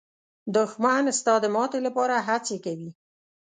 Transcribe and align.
دښمن 0.55 1.03
ستا 1.19 1.33
د 1.43 1.45
ماتې 1.55 1.79
لپاره 1.87 2.15
هڅې 2.27 2.57
کوي 2.65 2.89